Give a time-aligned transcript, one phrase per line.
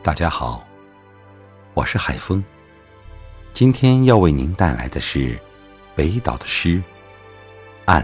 [0.00, 0.64] 大家好，
[1.74, 2.42] 我是海峰。
[3.52, 5.36] 今天要为您带来的是
[5.96, 6.76] 北岛的诗
[7.84, 8.00] 《暗》。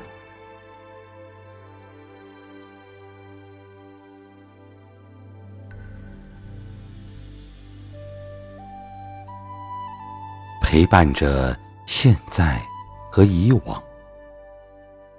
[10.60, 11.56] 陪伴着
[11.86, 12.60] 现在
[13.08, 13.82] 和以往，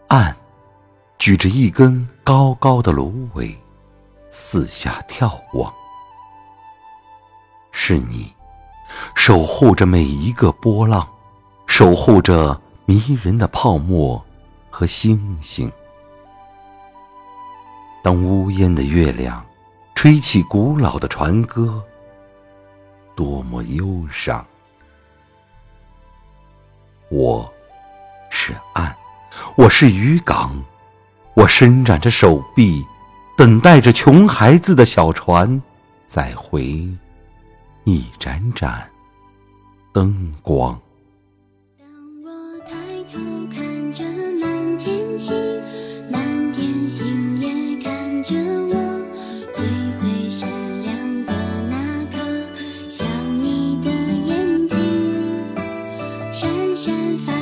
[0.08, 0.36] 岸
[1.18, 3.58] 举着一根高高的芦苇，
[4.30, 5.74] 四下眺望。
[7.88, 8.34] 是你，
[9.14, 11.08] 守护着每一个波浪，
[11.68, 14.20] 守护着迷人的泡沫
[14.72, 15.72] 和星星。
[18.02, 19.46] 当乌烟的月亮
[19.94, 21.80] 吹起古老的船歌，
[23.16, 24.44] 多么忧伤。
[27.12, 27.48] 我
[28.32, 28.92] 是岸，
[29.56, 30.60] 我是渔港，
[31.36, 32.84] 我伸展着手臂，
[33.38, 35.62] 等待着穷孩子的小船
[36.08, 36.84] 再回
[37.86, 38.90] 一盏盏
[39.94, 40.82] 灯光，
[41.78, 41.86] 当
[42.24, 43.20] 我抬头
[43.54, 44.04] 看着
[44.42, 45.36] 满天星，
[46.12, 46.20] 满
[46.52, 48.74] 天星也看着我，
[49.54, 50.50] 最最闪
[50.82, 51.34] 亮的
[51.70, 52.18] 那颗。
[52.90, 54.80] 想你的眼睛
[56.32, 57.35] 闪闪发。